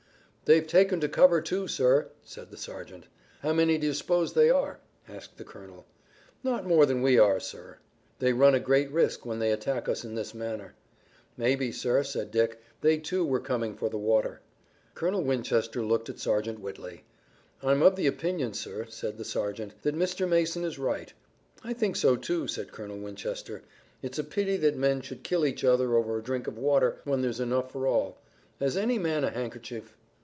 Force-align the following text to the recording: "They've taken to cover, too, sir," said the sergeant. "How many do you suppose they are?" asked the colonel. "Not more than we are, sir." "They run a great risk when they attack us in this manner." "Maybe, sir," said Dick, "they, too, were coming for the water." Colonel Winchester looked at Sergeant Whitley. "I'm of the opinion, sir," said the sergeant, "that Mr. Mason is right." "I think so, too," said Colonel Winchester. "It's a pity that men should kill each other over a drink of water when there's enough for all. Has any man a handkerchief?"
"They've 0.43 0.67
taken 0.67 0.99
to 0.99 1.07
cover, 1.07 1.39
too, 1.39 1.69
sir," 1.69 2.09
said 2.25 2.51
the 2.51 2.57
sergeant. 2.57 3.05
"How 3.39 3.53
many 3.53 3.77
do 3.77 3.87
you 3.87 3.93
suppose 3.93 4.33
they 4.33 4.49
are?" 4.49 4.81
asked 5.07 5.37
the 5.37 5.45
colonel. 5.45 5.85
"Not 6.43 6.65
more 6.67 6.85
than 6.85 7.01
we 7.01 7.17
are, 7.17 7.39
sir." 7.39 7.77
"They 8.19 8.33
run 8.33 8.53
a 8.53 8.59
great 8.59 8.91
risk 8.91 9.25
when 9.25 9.39
they 9.39 9.53
attack 9.53 9.87
us 9.87 10.03
in 10.03 10.15
this 10.15 10.33
manner." 10.33 10.75
"Maybe, 11.37 11.71
sir," 11.71 12.03
said 12.03 12.31
Dick, 12.31 12.61
"they, 12.81 12.97
too, 12.97 13.25
were 13.25 13.39
coming 13.39 13.75
for 13.77 13.87
the 13.89 13.97
water." 13.97 14.41
Colonel 14.93 15.23
Winchester 15.23 15.81
looked 15.85 16.09
at 16.09 16.19
Sergeant 16.19 16.59
Whitley. 16.59 17.05
"I'm 17.63 17.81
of 17.81 17.95
the 17.95 18.07
opinion, 18.07 18.53
sir," 18.53 18.87
said 18.89 19.17
the 19.17 19.23
sergeant, 19.23 19.81
"that 19.83 19.95
Mr. 19.95 20.27
Mason 20.27 20.65
is 20.65 20.77
right." 20.77 21.13
"I 21.63 21.71
think 21.71 21.95
so, 21.95 22.17
too," 22.17 22.47
said 22.49 22.73
Colonel 22.73 22.97
Winchester. 22.97 23.63
"It's 24.01 24.19
a 24.19 24.23
pity 24.25 24.57
that 24.57 24.75
men 24.75 24.99
should 24.99 25.23
kill 25.23 25.45
each 25.45 25.63
other 25.63 25.95
over 25.95 26.17
a 26.17 26.21
drink 26.21 26.45
of 26.45 26.57
water 26.57 26.97
when 27.05 27.21
there's 27.21 27.39
enough 27.39 27.71
for 27.71 27.87
all. 27.87 28.17
Has 28.59 28.75
any 28.75 28.97
man 28.99 29.23
a 29.23 29.29
handkerchief?" 29.29 29.95